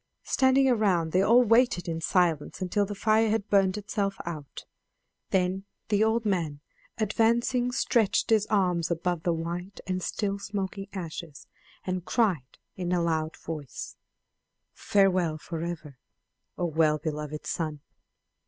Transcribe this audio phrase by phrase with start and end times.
[0.23, 4.65] Standing around they all waited in silence until the fire had burnt itself out;
[5.29, 6.59] then the old man
[6.97, 11.45] advancing stretched his arms above the white and still smoking ashes
[11.85, 13.95] and cried in a loud voice:
[14.73, 15.99] "Farewell forever,
[16.57, 17.81] O well beloved son!